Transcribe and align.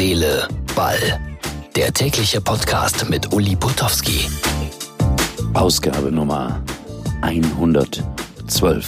Seele, 0.00 0.48
Ball. 0.74 0.96
Der 1.76 1.92
tägliche 1.92 2.40
Podcast 2.40 3.10
mit 3.10 3.34
Uli 3.34 3.54
Putowski. 3.54 4.30
Ausgabe 5.52 6.10
Nummer 6.10 6.62
112 7.20 8.86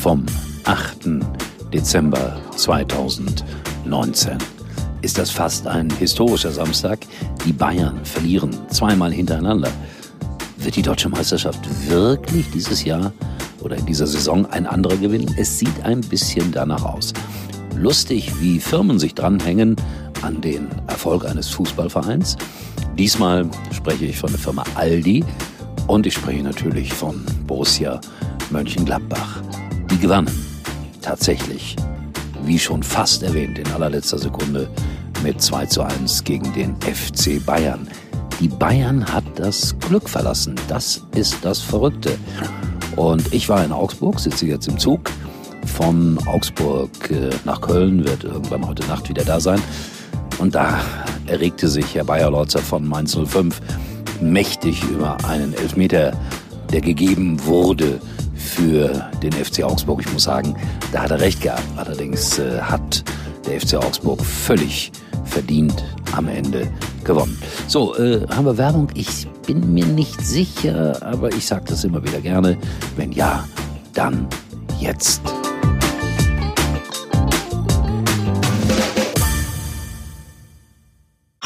vom 0.00 0.24
8. 0.62 1.08
Dezember 1.72 2.40
2019. 2.54 4.38
Ist 5.00 5.18
das 5.18 5.32
fast 5.32 5.66
ein 5.66 5.90
historischer 5.90 6.52
Samstag? 6.52 7.00
Die 7.44 7.52
Bayern 7.52 8.04
verlieren 8.04 8.56
zweimal 8.68 9.12
hintereinander. 9.12 9.72
Wird 10.58 10.76
die 10.76 10.82
deutsche 10.82 11.08
Meisterschaft 11.08 11.58
wirklich 11.90 12.48
dieses 12.52 12.84
Jahr 12.84 13.12
oder 13.60 13.74
in 13.74 13.86
dieser 13.86 14.06
Saison 14.06 14.46
ein 14.52 14.68
anderer 14.68 14.98
gewinnen? 14.98 15.34
Es 15.36 15.58
sieht 15.58 15.82
ein 15.82 16.00
bisschen 16.00 16.52
danach 16.52 16.84
aus. 16.84 17.12
Lustig, 17.74 18.30
wie 18.40 18.60
Firmen 18.60 19.00
sich 19.00 19.16
dranhängen 19.16 19.74
an 20.22 20.40
den 20.40 20.68
Erfolg 20.86 21.24
eines 21.24 21.48
Fußballvereins. 21.50 22.36
Diesmal 22.98 23.48
spreche 23.72 24.06
ich 24.06 24.18
von 24.18 24.30
der 24.30 24.38
Firma 24.38 24.64
Aldi 24.74 25.24
und 25.86 26.06
ich 26.06 26.14
spreche 26.14 26.42
natürlich 26.42 26.92
von 26.92 27.24
Borussia 27.46 28.00
Mönchengladbach. 28.50 29.42
Die 29.90 29.98
gewannen 29.98 30.30
tatsächlich, 31.00 31.76
wie 32.44 32.58
schon 32.58 32.82
fast 32.82 33.22
erwähnt, 33.22 33.58
in 33.58 33.70
allerletzter 33.72 34.18
Sekunde 34.18 34.68
mit 35.22 35.40
2 35.40 35.66
zu 35.66 35.82
1 35.82 36.24
gegen 36.24 36.52
den 36.52 36.74
FC 36.80 37.44
Bayern. 37.44 37.88
Die 38.40 38.48
Bayern 38.48 39.04
hat 39.12 39.24
das 39.36 39.78
Glück 39.78 40.08
verlassen. 40.08 40.56
Das 40.68 41.02
ist 41.14 41.36
das 41.42 41.60
Verrückte. 41.60 42.18
Und 42.96 43.32
ich 43.32 43.48
war 43.48 43.64
in 43.64 43.72
Augsburg, 43.72 44.18
sitze 44.18 44.46
jetzt 44.46 44.68
im 44.68 44.78
Zug 44.78 45.10
von 45.66 46.18
Augsburg 46.26 46.90
äh, 47.10 47.30
nach 47.44 47.60
Köln, 47.60 48.04
wird 48.04 48.24
irgendwann 48.24 48.66
heute 48.66 48.86
Nacht 48.86 49.08
wieder 49.08 49.24
da 49.24 49.40
sein. 49.40 49.60
Und 50.38 50.54
da 50.54 50.80
erregte 51.26 51.68
sich 51.68 51.94
Herr 51.94 52.04
Bayerlotzer 52.04 52.60
von 52.60 52.86
Mainz 52.86 53.16
05 53.16 53.60
mächtig 54.20 54.82
über 54.90 55.16
einen 55.24 55.54
Elfmeter, 55.54 56.12
der 56.72 56.80
gegeben 56.80 57.44
wurde 57.44 58.00
für 58.34 59.10
den 59.22 59.32
FC 59.32 59.62
Augsburg. 59.62 60.00
Ich 60.04 60.12
muss 60.12 60.24
sagen, 60.24 60.54
da 60.92 61.02
hat 61.02 61.10
er 61.10 61.20
recht 61.20 61.40
gehabt. 61.40 61.62
Allerdings 61.76 62.38
äh, 62.38 62.60
hat 62.60 63.04
der 63.46 63.60
FC 63.60 63.74
Augsburg 63.74 64.24
völlig 64.24 64.92
verdient 65.24 65.84
am 66.14 66.28
Ende 66.28 66.70
gewonnen. 67.04 67.38
So, 67.66 67.96
äh, 67.96 68.26
haben 68.28 68.44
wir 68.44 68.58
Werbung? 68.58 68.88
Ich 68.94 69.26
bin 69.46 69.72
mir 69.72 69.86
nicht 69.86 70.20
sicher, 70.20 70.98
aber 71.02 71.30
ich 71.30 71.46
sage 71.46 71.64
das 71.68 71.84
immer 71.84 72.02
wieder 72.02 72.20
gerne. 72.20 72.56
Wenn 72.96 73.12
ja, 73.12 73.44
dann 73.94 74.26
jetzt. 74.78 75.22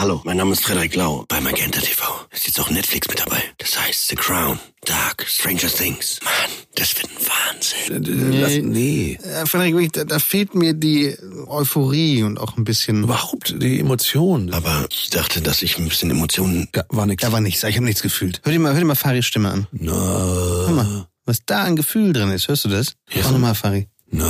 Hallo, 0.06 0.20
mein 0.22 0.36
Name 0.36 0.52
ist 0.52 0.62
Frederik 0.62 0.94
Lau 0.94 1.24
bei 1.26 1.40
Magenta 1.40 1.80
TV. 1.80 2.04
Ist 2.30 2.46
jetzt 2.46 2.60
auch 2.60 2.70
Netflix 2.70 3.08
mit 3.08 3.18
dabei. 3.18 3.42
Das 3.58 3.76
heißt 3.76 4.06
The 4.06 4.14
Crown, 4.14 4.60
Dark, 4.84 5.26
Stranger 5.26 5.66
Things. 5.66 6.20
Mann, 6.22 6.32
das 6.76 6.94
wird 6.96 7.10
ein 7.10 7.26
Wahnsinn. 7.26 8.30
Nee, 8.30 8.40
Das, 8.40 8.52
nee. 8.62 9.18
Äh, 9.24 9.46
Frederik, 9.46 9.92
da, 9.94 10.04
da 10.04 10.20
fehlt 10.20 10.54
mir 10.54 10.74
die 10.74 11.16
Euphorie 11.48 12.22
und 12.22 12.38
auch 12.38 12.56
ein 12.56 12.62
bisschen. 12.62 13.02
Überhaupt 13.02 13.60
die 13.60 13.80
Emotion. 13.80 14.52
Aber 14.54 14.86
ich 14.92 15.10
dachte, 15.10 15.40
dass 15.40 15.62
ich 15.62 15.76
ein 15.76 15.88
bisschen 15.88 16.12
Emotionen... 16.12 16.68
Ja, 16.72 16.84
war 16.90 17.06
nix. 17.06 17.22
Da 17.22 17.32
war 17.32 17.40
nichts, 17.40 17.64
ich 17.64 17.74
habe 17.74 17.84
nichts 17.84 18.00
gefühlt. 18.00 18.40
Hör 18.44 18.52
dir 18.52 18.60
mal, 18.60 18.74
hör 18.74 18.78
dir 18.78 18.86
mal 18.86 18.94
Faris 18.94 19.26
Stimme 19.26 19.50
an. 19.50 19.66
Na, 19.72 19.90
Hör 19.92 20.70
mal, 20.70 21.06
was 21.24 21.40
da 21.44 21.64
an 21.64 21.74
Gefühl 21.74 22.12
drin 22.12 22.30
ist, 22.30 22.46
hörst 22.46 22.64
du 22.64 22.68
das? 22.68 22.94
Ja. 23.10 23.22
Mach 23.24 23.32
nochmal, 23.32 23.56
Fari. 23.56 23.88
Na, 24.10 24.24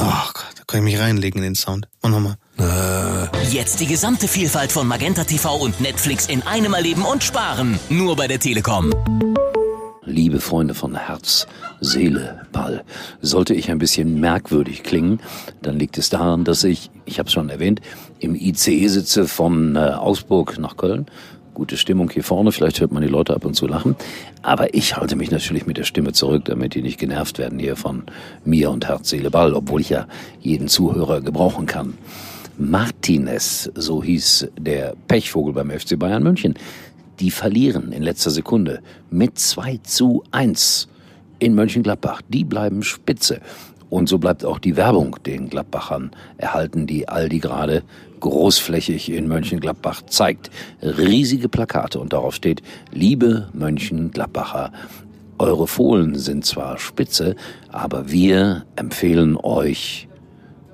Oh 0.00 0.30
Gott, 0.32 0.54
da 0.56 0.62
kann 0.66 0.80
ich 0.86 0.92
mich 0.94 1.00
reinlegen 1.00 1.38
in 1.42 1.44
den 1.44 1.54
Sound. 1.54 1.88
Mach 2.02 2.10
nochmal. 2.10 2.36
Jetzt 3.50 3.80
die 3.80 3.86
gesamte 3.86 4.28
Vielfalt 4.28 4.72
von 4.72 4.86
Magenta 4.86 5.24
TV 5.24 5.56
und 5.56 5.80
Netflix 5.80 6.26
in 6.26 6.42
einem 6.42 6.74
erleben 6.74 7.04
und 7.04 7.22
sparen. 7.24 7.78
Nur 7.88 8.16
bei 8.16 8.28
der 8.28 8.38
Telekom. 8.38 8.90
Liebe 10.06 10.38
Freunde 10.38 10.74
von 10.74 10.94
Herz, 10.94 11.46
Seele, 11.80 12.42
Ball, 12.52 12.84
sollte 13.22 13.54
ich 13.54 13.70
ein 13.70 13.78
bisschen 13.78 14.20
merkwürdig 14.20 14.82
klingen, 14.82 15.20
dann 15.62 15.78
liegt 15.78 15.96
es 15.96 16.10
daran, 16.10 16.44
dass 16.44 16.62
ich, 16.62 16.90
ich 17.06 17.18
habe 17.18 17.26
es 17.28 17.32
schon 17.32 17.48
erwähnt, 17.48 17.80
im 18.20 18.34
ICE 18.34 18.86
sitze 18.88 19.26
von 19.26 19.76
äh, 19.76 19.78
Augsburg 19.78 20.58
nach 20.58 20.76
Köln. 20.76 21.06
Gute 21.54 21.76
Stimmung 21.76 22.10
hier 22.10 22.24
vorne, 22.24 22.50
vielleicht 22.50 22.80
hört 22.80 22.90
man 22.90 23.02
die 23.02 23.08
Leute 23.08 23.32
ab 23.32 23.44
und 23.44 23.54
zu 23.54 23.68
lachen. 23.68 23.94
Aber 24.42 24.74
ich 24.74 24.96
halte 24.96 25.14
mich 25.14 25.30
natürlich 25.30 25.66
mit 25.66 25.76
der 25.76 25.84
Stimme 25.84 26.12
zurück, 26.12 26.46
damit 26.46 26.74
die 26.74 26.82
nicht 26.82 26.98
genervt 26.98 27.38
werden 27.38 27.60
hier 27.60 27.76
von 27.76 28.02
mir 28.44 28.72
und 28.72 28.88
Herz, 28.88 29.10
Seele, 29.10 29.30
Ball, 29.30 29.54
obwohl 29.54 29.80
ich 29.80 29.90
ja 29.90 30.08
jeden 30.40 30.66
Zuhörer 30.66 31.20
gebrauchen 31.20 31.66
kann. 31.66 31.94
Martinez, 32.58 33.70
so 33.76 34.02
hieß 34.02 34.48
der 34.58 34.94
Pechvogel 35.06 35.54
beim 35.54 35.70
FC 35.70 35.96
Bayern 35.96 36.24
München, 36.24 36.54
die 37.20 37.30
verlieren 37.30 37.92
in 37.92 38.02
letzter 38.02 38.30
Sekunde 38.30 38.80
mit 39.10 39.38
2 39.38 39.78
zu 39.84 40.24
1 40.32 40.88
in 41.38 41.54
Mönchengladbach. 41.54 42.20
Die 42.28 42.42
bleiben 42.42 42.82
spitze. 42.82 43.40
Und 43.90 44.08
so 44.08 44.18
bleibt 44.18 44.44
auch 44.44 44.58
die 44.58 44.76
Werbung 44.76 45.16
den 45.24 45.48
Gladbachern 45.48 46.10
erhalten, 46.36 46.86
die 46.86 47.08
Aldi 47.08 47.38
gerade 47.38 47.82
großflächig 48.20 49.12
in 49.12 49.28
Mönchengladbach 49.28 50.02
zeigt. 50.06 50.50
Riesige 50.82 51.48
Plakate 51.48 52.00
und 52.00 52.12
darauf 52.12 52.34
steht, 52.34 52.62
liebe 52.90 53.48
Mönchengladbacher, 53.52 54.72
eure 55.38 55.66
Fohlen 55.66 56.16
sind 56.16 56.44
zwar 56.44 56.78
spitze, 56.78 57.36
aber 57.70 58.10
wir 58.10 58.64
empfehlen 58.76 59.36
euch 59.36 60.08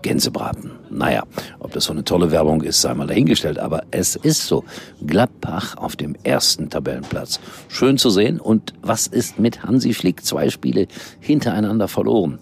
Gänsebraten. 0.02 0.72
Naja, 0.90 1.24
ob 1.58 1.72
das 1.72 1.84
so 1.84 1.92
eine 1.92 2.04
tolle 2.04 2.30
Werbung 2.30 2.62
ist, 2.62 2.80
sei 2.80 2.94
mal 2.94 3.06
dahingestellt, 3.06 3.58
aber 3.58 3.82
es 3.90 4.16
ist 4.16 4.46
so. 4.46 4.64
Gladbach 5.06 5.76
auf 5.76 5.96
dem 5.96 6.16
ersten 6.22 6.70
Tabellenplatz. 6.70 7.40
Schön 7.68 7.98
zu 7.98 8.10
sehen. 8.10 8.40
Und 8.40 8.74
was 8.82 9.06
ist 9.06 9.38
mit 9.38 9.62
Hansi 9.62 9.92
Flick? 9.92 10.24
Zwei 10.24 10.50
Spiele 10.50 10.86
hintereinander 11.20 11.88
verloren. 11.88 12.38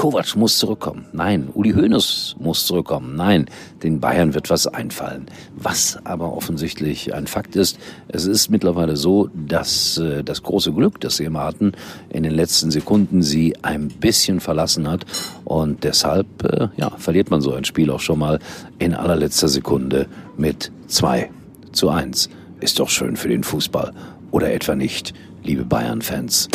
Kovac 0.00 0.34
muss 0.34 0.56
zurückkommen. 0.56 1.04
Nein, 1.12 1.50
Uli 1.52 1.72
Hoeneß 1.72 2.36
muss 2.38 2.64
zurückkommen. 2.64 3.16
Nein, 3.16 3.44
den 3.82 4.00
Bayern 4.00 4.32
wird 4.32 4.48
was 4.48 4.66
einfallen. 4.66 5.26
Was 5.56 5.98
aber 6.04 6.34
offensichtlich 6.34 7.12
ein 7.12 7.26
Fakt 7.26 7.54
ist, 7.54 7.78
es 8.08 8.24
ist 8.24 8.48
mittlerweile 8.48 8.96
so, 8.96 9.28
dass 9.34 9.98
äh, 9.98 10.24
das 10.24 10.42
große 10.42 10.72
Glück, 10.72 11.02
das 11.02 11.18
sie 11.18 11.24
immer 11.24 11.44
hatten, 11.44 11.72
in 12.08 12.22
den 12.22 12.32
letzten 12.32 12.70
Sekunden 12.70 13.20
sie 13.20 13.54
ein 13.60 13.88
bisschen 13.88 14.40
verlassen 14.40 14.88
hat. 14.88 15.04
Und 15.44 15.84
deshalb 15.84 16.44
äh, 16.44 16.68
ja, 16.78 16.92
verliert 16.96 17.30
man 17.30 17.42
so 17.42 17.52
ein 17.52 17.66
Spiel 17.66 17.90
auch 17.90 18.00
schon 18.00 18.20
mal 18.20 18.38
in 18.78 18.94
allerletzter 18.94 19.48
Sekunde 19.48 20.06
mit 20.38 20.72
2 20.86 21.30
zu 21.72 21.90
1. 21.90 22.30
Ist 22.60 22.80
doch 22.80 22.88
schön 22.88 23.16
für 23.16 23.28
den 23.28 23.44
Fußball. 23.44 23.92
Oder 24.30 24.50
etwa 24.54 24.74
nicht, 24.74 25.12
liebe 25.42 25.66
Bayern-Fans. 25.66 26.48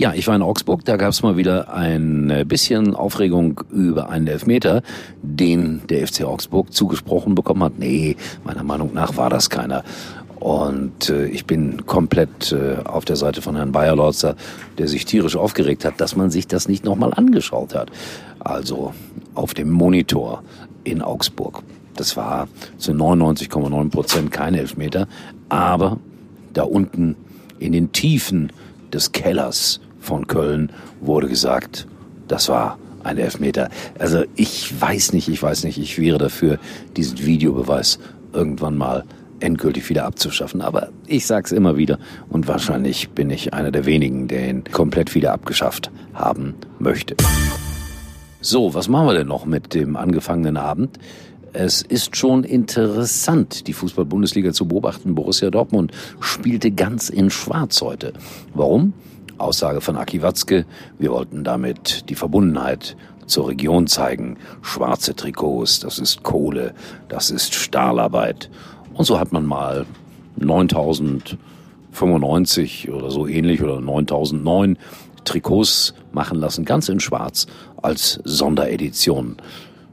Ja, 0.00 0.14
ich 0.14 0.26
war 0.28 0.34
in 0.34 0.40
Augsburg, 0.40 0.82
da 0.86 0.96
gab 0.96 1.10
es 1.10 1.22
mal 1.22 1.36
wieder 1.36 1.74
ein 1.74 2.30
äh, 2.30 2.46
bisschen 2.48 2.96
Aufregung 2.96 3.60
über 3.70 4.08
einen 4.08 4.28
Elfmeter, 4.28 4.80
den 5.20 5.82
der 5.90 6.06
FC 6.08 6.24
Augsburg 6.24 6.72
zugesprochen 6.72 7.34
bekommen 7.34 7.62
hat. 7.62 7.78
Nee, 7.78 8.16
meiner 8.42 8.62
Meinung 8.62 8.94
nach 8.94 9.18
war 9.18 9.28
das 9.28 9.50
keiner. 9.50 9.84
Und 10.36 11.10
äh, 11.10 11.26
ich 11.26 11.44
bin 11.44 11.84
komplett 11.84 12.50
äh, 12.50 12.76
auf 12.82 13.04
der 13.04 13.16
Seite 13.16 13.42
von 13.42 13.56
Herrn 13.56 13.72
Bayerlotzer, 13.72 14.36
der 14.78 14.88
sich 14.88 15.04
tierisch 15.04 15.36
aufgeregt 15.36 15.84
hat, 15.84 16.00
dass 16.00 16.16
man 16.16 16.30
sich 16.30 16.46
das 16.46 16.66
nicht 16.66 16.82
nochmal 16.82 17.12
angeschaut 17.12 17.74
hat. 17.74 17.90
Also 18.38 18.94
auf 19.34 19.52
dem 19.52 19.68
Monitor 19.68 20.42
in 20.82 21.02
Augsburg. 21.02 21.62
Das 21.94 22.16
war 22.16 22.48
zu 22.78 22.92
99,9 22.92 23.90
Prozent 23.90 24.32
kein 24.32 24.54
Elfmeter, 24.54 25.08
aber 25.50 25.98
da 26.54 26.62
unten 26.62 27.16
in 27.58 27.72
den 27.72 27.92
Tiefen 27.92 28.50
des 28.94 29.12
Kellers 29.12 29.78
von 30.10 30.26
Köln 30.26 30.72
wurde 31.00 31.28
gesagt, 31.28 31.86
das 32.26 32.48
war 32.48 32.78
ein 33.04 33.16
Elfmeter. 33.16 33.70
Also 33.96 34.24
ich 34.34 34.80
weiß 34.80 35.12
nicht, 35.12 35.28
ich 35.28 35.40
weiß 35.40 35.62
nicht, 35.62 35.78
ich 35.78 36.00
wäre 36.00 36.18
dafür, 36.18 36.58
diesen 36.96 37.24
Videobeweis 37.24 38.00
irgendwann 38.32 38.76
mal 38.76 39.04
endgültig 39.38 39.88
wieder 39.88 40.06
abzuschaffen. 40.06 40.62
Aber 40.62 40.88
ich 41.06 41.28
sag's 41.28 41.52
immer 41.52 41.76
wieder 41.76 42.00
und 42.28 42.48
wahrscheinlich 42.48 43.10
bin 43.10 43.30
ich 43.30 43.54
einer 43.54 43.70
der 43.70 43.86
wenigen, 43.86 44.26
der 44.26 44.50
ihn 44.50 44.64
komplett 44.64 45.14
wieder 45.14 45.32
abgeschafft 45.32 45.92
haben 46.12 46.56
möchte. 46.80 47.14
So, 48.40 48.74
was 48.74 48.88
machen 48.88 49.06
wir 49.06 49.14
denn 49.14 49.28
noch 49.28 49.46
mit 49.46 49.74
dem 49.74 49.94
angefangenen 49.94 50.56
Abend? 50.56 50.98
Es 51.52 51.82
ist 51.82 52.16
schon 52.16 52.42
interessant, 52.42 53.68
die 53.68 53.74
Fußball-Bundesliga 53.74 54.52
zu 54.52 54.66
beobachten. 54.66 55.14
Borussia 55.14 55.50
Dortmund 55.50 55.92
spielte 56.18 56.72
ganz 56.72 57.10
in 57.10 57.30
Schwarz 57.30 57.80
heute. 57.80 58.12
Warum? 58.54 58.92
Aussage 59.40 59.80
von 59.80 59.96
Aki 59.96 60.22
Watzke, 60.22 60.66
wir 60.98 61.10
wollten 61.10 61.44
damit 61.44 62.08
die 62.08 62.14
Verbundenheit 62.14 62.96
zur 63.26 63.48
Region 63.48 63.86
zeigen. 63.86 64.38
Schwarze 64.62 65.14
Trikots, 65.14 65.80
das 65.80 65.98
ist 65.98 66.22
Kohle, 66.22 66.74
das 67.08 67.30
ist 67.30 67.54
Stahlarbeit. 67.54 68.50
Und 68.94 69.04
so 69.04 69.18
hat 69.18 69.32
man 69.32 69.46
mal 69.46 69.86
9095 70.36 72.90
oder 72.90 73.10
so 73.10 73.26
ähnlich 73.26 73.62
oder 73.62 73.80
9009 73.80 74.78
Trikots 75.24 75.94
machen 76.12 76.38
lassen, 76.38 76.64
ganz 76.64 76.88
in 76.88 77.00
Schwarz 77.00 77.46
als 77.82 78.20
Sonderedition. 78.24 79.36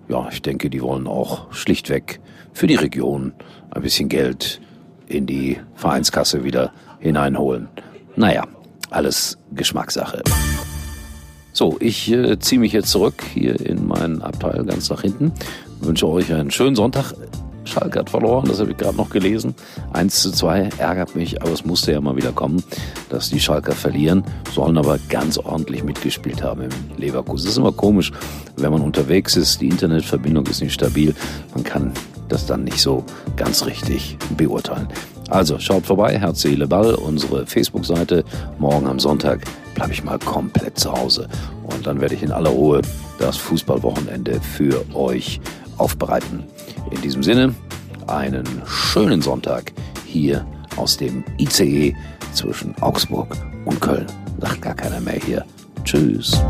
ja, 0.10 0.28
ich 0.32 0.42
denke, 0.42 0.70
die 0.70 0.82
wollen 0.82 1.08
auch 1.08 1.54
schlichtweg 1.54 2.20
für 2.54 2.68
die 2.68 2.76
Region 2.76 3.34
ein 3.72 3.82
bisschen 3.82 4.10
Geld 4.10 4.62
in 5.08 5.26
die 5.26 5.60
Vereinskasse 5.76 6.44
wieder 6.44 6.74
hineinholen. 7.00 7.68
Naja, 8.16 8.46
alles 8.90 9.38
Geschmackssache. 9.52 10.24
So, 11.54 11.78
ich 11.80 12.12
äh, 12.12 12.38
ziehe 12.40 12.60
mich 12.60 12.72
jetzt 12.72 12.90
zurück 12.90 13.24
hier 13.34 13.60
in 13.60 13.88
meinen 13.88 14.22
Abteil 14.22 14.64
ganz 14.64 14.90
nach 14.90 15.02
hinten. 15.02 15.32
Wünsche 15.80 16.08
euch 16.08 16.32
einen 16.32 16.52
schönen 16.52 16.76
Sonntag. 16.76 17.14
Schalke 17.68 18.00
hat 18.00 18.10
verloren, 18.10 18.48
das 18.48 18.60
habe 18.60 18.72
ich 18.72 18.78
gerade 18.78 18.98
noch 18.98 19.10
gelesen. 19.10 19.54
1 19.94 20.22
zu 20.22 20.32
2 20.32 20.70
ärgert 20.78 21.16
mich, 21.16 21.42
aber 21.42 21.52
es 21.52 21.66
musste 21.66 21.92
ja 21.92 22.02
mal 22.02 22.16
wieder 22.16 22.32
kommen, 22.32 22.64
dass 23.10 23.30
die 23.30 23.40
Schalker 23.40 23.74
verlieren, 23.74 24.24
sollen 24.54 24.78
aber 24.78 25.00
ganz 25.10 25.38
ordentlich 25.38 25.84
mitgespielt 25.84 26.42
haben 26.42 26.62
im 26.62 26.70
Leverkusen. 26.98 27.46
Das 27.46 27.54
ist 27.54 27.58
immer 27.58 27.72
komisch, 27.72 28.12
wenn 28.56 28.72
man 28.72 28.82
unterwegs 28.82 29.36
ist, 29.36 29.62
die 29.62 29.68
Internetverbindung 29.68 30.46
ist 30.48 30.62
nicht 30.62 30.74
stabil, 30.74 31.14
man 31.54 31.64
kann 31.64 31.92
das 32.30 32.46
dann 32.46 32.64
nicht 32.64 32.80
so 32.80 33.04
ganz 33.36 33.66
richtig 33.66 34.18
beurteilen. 34.36 34.88
Also 35.30 35.60
schaut 35.60 35.86
vorbei, 35.86 36.18
Herz, 36.18 36.42
Seele, 36.42 36.68
Ball, 36.68 36.96
unsere 36.96 37.46
Facebook-Seite. 37.46 38.24
Morgen 38.60 38.88
am 38.88 39.00
Sonntag 39.00 39.42
bleibe 39.76 39.92
ich 39.92 40.04
mal 40.04 40.20
komplett 40.20 40.80
zu 40.80 40.92
Hause 40.92 41.28
und 41.64 41.86
dann 41.86 42.00
werde 42.00 42.16
ich 42.16 42.24
in 42.24 42.32
aller 42.32 42.50
Ruhe 42.50 42.82
das 43.20 43.38
Fußballwochenende 43.38 44.40
für 44.42 44.84
euch 44.96 45.40
aufbereiten. 45.78 46.44
In 46.92 47.02
diesem 47.02 47.24
Sinne, 47.24 47.54
einen 48.08 48.46
schönen 48.66 49.22
Sonntag 49.22 49.74
hier 50.06 50.46
aus 50.78 50.98
dem 50.98 51.24
ICE 51.38 51.96
zwischen 52.34 52.74
Augsburg 52.82 53.36
und 53.66 53.82
Köln. 53.82 54.08
Sagt 54.40 54.62
gar 54.62 54.76
keiner 54.76 55.02
mehr 55.02 55.20
hier. 55.24 55.46
Tschüss. 55.84 56.42